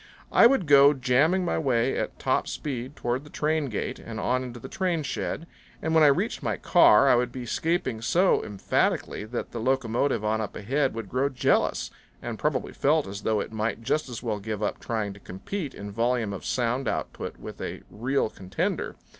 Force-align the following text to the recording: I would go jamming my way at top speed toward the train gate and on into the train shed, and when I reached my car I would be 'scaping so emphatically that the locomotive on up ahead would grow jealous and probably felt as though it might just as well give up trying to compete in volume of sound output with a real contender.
I 0.31 0.47
would 0.47 0.65
go 0.65 0.95
jamming 0.95 1.45
my 1.45 1.59
way 1.59 1.95
at 1.95 2.17
top 2.17 2.47
speed 2.47 2.95
toward 2.95 3.23
the 3.23 3.29
train 3.29 3.67
gate 3.67 3.99
and 3.99 4.19
on 4.19 4.41
into 4.43 4.59
the 4.59 4.67
train 4.67 5.03
shed, 5.03 5.45
and 5.79 5.93
when 5.93 6.03
I 6.03 6.07
reached 6.07 6.41
my 6.41 6.57
car 6.57 7.07
I 7.07 7.13
would 7.13 7.31
be 7.31 7.45
'scaping 7.45 8.01
so 8.01 8.43
emphatically 8.43 9.25
that 9.25 9.51
the 9.51 9.59
locomotive 9.59 10.25
on 10.25 10.41
up 10.41 10.55
ahead 10.55 10.95
would 10.95 11.07
grow 11.07 11.29
jealous 11.29 11.91
and 12.19 12.39
probably 12.39 12.73
felt 12.73 13.05
as 13.05 13.21
though 13.21 13.41
it 13.41 13.53
might 13.53 13.83
just 13.83 14.09
as 14.09 14.23
well 14.23 14.39
give 14.39 14.63
up 14.63 14.79
trying 14.79 15.13
to 15.13 15.19
compete 15.19 15.75
in 15.75 15.91
volume 15.91 16.33
of 16.33 16.45
sound 16.47 16.87
output 16.87 17.37
with 17.37 17.61
a 17.61 17.83
real 17.91 18.27
contender. 18.31 18.95